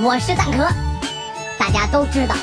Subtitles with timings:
[0.00, 0.66] 我是蛋壳。
[1.58, 2.34] 大家都知道，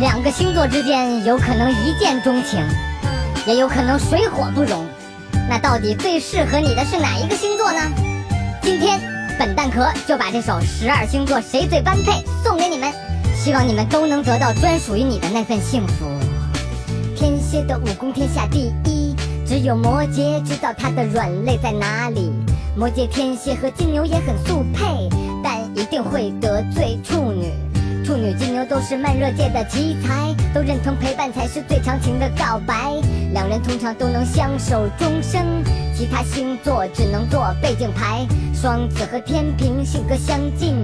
[0.00, 2.60] 两个星座之间有可能一见钟情，
[3.46, 4.84] 也有可能水火不容。
[5.48, 7.80] 那到底最适合你的是哪一个星座呢？
[8.60, 9.00] 今天
[9.38, 12.92] 本蛋壳就把这首十二星座谁最般配送给你们，
[13.34, 16.06] 希望你们都能得到专属于你的那份幸福。
[17.16, 19.14] 天蝎的武功天下第一，
[19.46, 22.32] 只有摩羯知道他的软肋在哪里。
[22.76, 25.08] 摩羯、天蝎和金牛也很速配，
[25.42, 27.52] 但一定会得罪处女。
[28.04, 32.94] 处女、金牛都是慢热界的奇才，都认同陪伴才是最长情的告白。
[33.34, 35.62] 两人通常都能相守终生，
[35.94, 38.26] 其他星座只能做背景牌。
[38.54, 40.74] 双子和天平性格相近，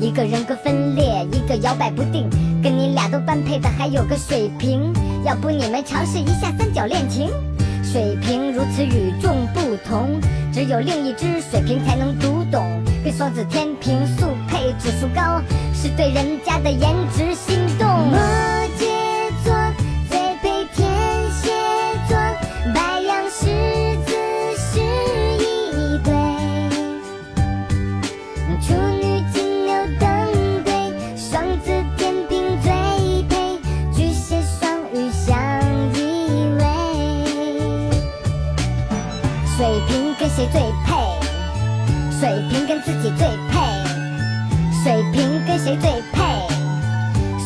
[0.00, 2.28] 一个人格分裂，一个摇摆不定。
[2.62, 4.92] 跟你俩都般配的还有个水瓶，
[5.24, 7.30] 要不你们尝试一下三角恋情？
[7.92, 10.18] 水瓶如此与众不同，
[10.50, 12.82] 只有另一只水瓶才能读懂。
[13.04, 15.42] 跟双子、天平速配指数高，
[15.74, 17.31] 是对人家的颜值
[40.34, 40.96] 谁最配？
[42.18, 43.60] 水瓶跟自己最配。
[44.82, 46.22] 水瓶跟谁最配？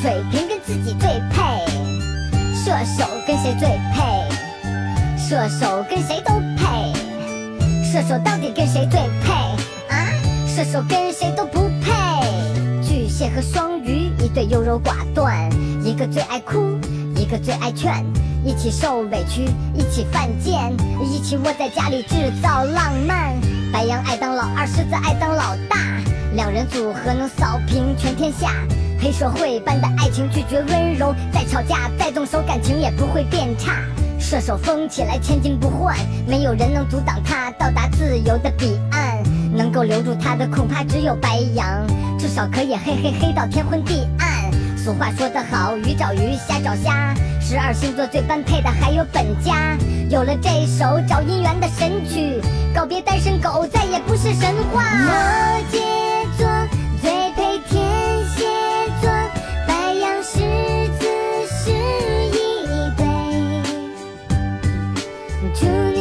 [0.00, 1.66] 水瓶跟自己最配。
[2.54, 5.18] 射手跟谁最配？
[5.18, 6.92] 射手跟谁都配。
[7.82, 9.32] 射手到底跟谁最配
[9.88, 10.06] 啊？
[10.46, 11.92] 射手跟谁都不配。
[12.82, 15.50] 巨蟹和双鱼一对优柔寡断，
[15.84, 16.78] 一个最爱哭，
[17.16, 18.04] 一个最爱劝，
[18.46, 19.42] 一起受委屈，
[19.74, 23.34] 一起犯贱，一起窝在家里制造浪漫。
[23.72, 25.76] 白羊爱当老二，狮子爱当老大，
[26.34, 28.52] 两人组合能扫平全天下。
[29.00, 33.82] 黑社会般的爱情拒绝温柔，再吵架再动手，感情也不会变差。
[34.20, 35.96] 射手疯起来千金不换，
[36.28, 39.20] 没有人能阻挡他到达自由的彼岸。
[39.52, 41.84] 能够留住他的恐怕只有白羊，
[42.16, 44.25] 至少可以黑黑黑到天昏地暗。
[44.86, 47.12] 俗话说得好鱼找鱼虾找虾。
[47.40, 49.76] 十二星座最般配的还有本家。
[50.08, 52.40] 有了这首找姻缘的神曲
[52.72, 54.84] 告别单身狗再也不是神话。
[54.84, 55.12] 摩
[55.72, 55.80] 羯
[56.38, 56.46] 座
[57.02, 57.84] 最配天
[58.36, 58.44] 蝎
[59.00, 59.10] 座
[59.66, 60.38] 白羊狮
[61.00, 61.04] 子
[61.50, 61.72] 是
[62.28, 63.02] 一对。
[65.52, 65.95] 祝你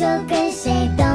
[0.00, 1.09] 就跟谁斗